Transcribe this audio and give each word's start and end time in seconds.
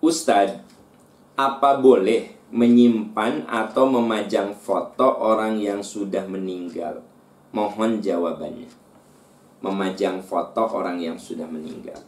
Ustadz, 0.00 0.64
apa 1.36 1.76
boleh 1.76 2.32
menyimpan 2.48 3.44
atau 3.44 3.84
memajang 3.84 4.56
foto 4.56 5.04
orang 5.04 5.60
yang 5.60 5.84
sudah 5.84 6.24
meninggal? 6.24 7.04
Mohon 7.52 8.00
jawabannya. 8.00 8.72
Memajang 9.60 10.24
foto 10.24 10.64
orang 10.72 11.04
yang 11.04 11.20
sudah 11.20 11.44
meninggal. 11.44 12.00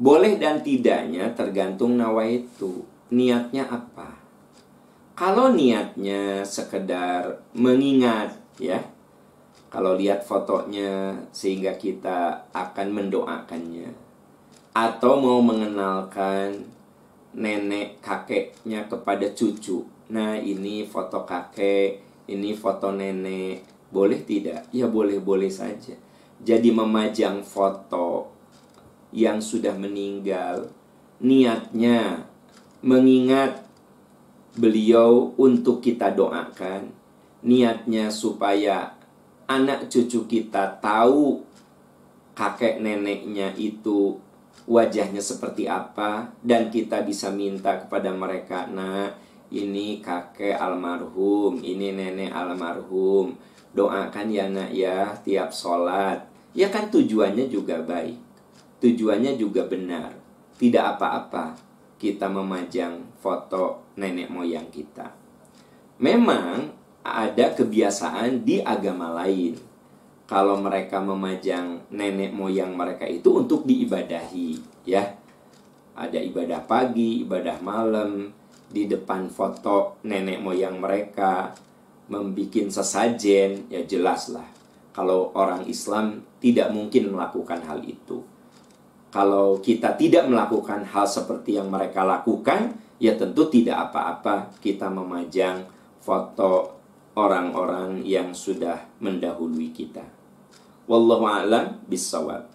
Boleh 0.00 0.40
dan 0.40 0.64
tidaknya 0.64 1.28
tergantung 1.36 2.00
nawaitu. 2.00 2.88
Niatnya 3.12 3.68
apa? 3.68 4.08
Kalau 5.12 5.52
niatnya 5.52 6.40
sekedar 6.40 7.44
mengingat 7.52 8.32
ya. 8.56 8.80
Kalau 9.68 9.92
lihat 9.92 10.24
fotonya 10.24 11.20
sehingga 11.36 11.76
kita 11.76 12.48
akan 12.56 12.88
mendoakannya 12.96 14.08
atau 14.72 15.18
mau 15.18 15.42
mengenalkan 15.42 16.77
nenek 17.36 18.00
kakeknya 18.00 18.88
kepada 18.88 19.28
cucu. 19.32 19.84
Nah, 20.08 20.40
ini 20.40 20.88
foto 20.88 21.28
kakek, 21.28 22.00
ini 22.28 22.56
foto 22.56 22.92
nenek. 22.94 23.64
Boleh 23.88 24.20
tidak? 24.24 24.68
Ya 24.72 24.88
boleh-boleh 24.88 25.48
saja. 25.48 25.96
Jadi 26.38 26.70
memajang 26.70 27.40
foto 27.42 28.30
yang 29.12 29.40
sudah 29.40 29.72
meninggal 29.72 30.68
niatnya 31.18 32.28
mengingat 32.84 33.66
beliau 34.54 35.34
untuk 35.34 35.82
kita 35.82 36.14
doakan. 36.14 36.94
Niatnya 37.42 38.10
supaya 38.10 38.98
anak 39.46 39.88
cucu 39.88 40.26
kita 40.26 40.78
tahu 40.82 41.42
kakek 42.34 42.78
neneknya 42.78 43.54
itu 43.56 44.18
wajahnya 44.66 45.22
seperti 45.22 45.68
apa 45.68 46.34
dan 46.42 46.72
kita 46.72 47.04
bisa 47.06 47.30
minta 47.30 47.78
kepada 47.78 48.10
mereka 48.10 48.66
nah 48.66 49.12
ini 49.48 50.02
kakek 50.02 50.58
almarhum 50.58 51.60
ini 51.64 51.94
nenek 51.96 52.32
almarhum. 52.32 53.36
Doakan 53.68 54.32
ya 54.32 54.48
nak 54.48 54.72
ya 54.72 55.12
tiap 55.24 55.52
sholat. 55.52 56.24
Ya 56.56 56.72
kan 56.72 56.88
tujuannya 56.88 57.48
juga 57.52 57.80
baik 57.84 58.28
tujuannya 58.78 59.34
juga 59.38 59.66
benar. 59.66 60.14
Tidak 60.58 60.84
apa-apa 60.96 61.54
kita 61.98 62.30
memajang 62.30 63.18
foto 63.18 63.94
nenek 63.98 64.30
moyang 64.30 64.70
kita. 64.70 65.14
Memang 65.98 66.70
ada 67.02 67.46
kebiasaan 67.54 68.46
di 68.46 68.62
agama 68.62 69.10
lain 69.22 69.58
kalau 70.28 70.60
mereka 70.60 71.00
memajang 71.00 71.88
nenek 71.88 72.36
moyang 72.36 72.76
mereka 72.76 73.08
itu 73.08 73.40
untuk 73.40 73.64
diibadahi 73.64 74.84
ya. 74.84 75.16
Ada 75.98 76.20
ibadah 76.20 76.62
pagi 76.68 77.24
ibadah 77.24 77.58
malam 77.64 78.30
di 78.68 78.84
depan 78.84 79.32
foto 79.32 79.98
nenek 80.04 80.38
moyang 80.44 80.78
mereka 80.78 81.56
membikin 82.12 82.68
sesajen 82.68 83.66
ya 83.72 83.82
jelas 83.88 84.30
lah 84.30 84.44
kalau 84.92 85.32
orang 85.32 85.64
Islam 85.64 86.22
tidak 86.38 86.70
mungkin 86.76 87.10
melakukan 87.10 87.64
hal 87.64 87.80
itu. 87.82 88.22
Kalau 89.08 89.58
kita 89.64 89.96
tidak 89.96 90.28
melakukan 90.28 90.84
hal 90.84 91.08
seperti 91.08 91.56
yang 91.56 91.72
mereka 91.72 92.04
lakukan 92.04 92.76
ya 93.00 93.16
tentu 93.16 93.48
tidak 93.48 93.88
apa-apa 93.90 94.52
kita 94.60 94.92
memajang 94.92 95.64
foto 96.04 96.77
orang-orang 97.18 98.06
yang 98.06 98.30
sudah 98.30 98.86
mendahului 99.02 99.74
kita. 99.74 100.06
Wallahu 100.86 101.26
a'lam 101.26 101.82
bissawab. 101.90 102.46